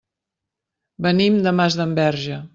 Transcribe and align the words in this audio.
Venim 1.07 1.39
de 1.45 1.55
Masdenverge. 1.61 2.43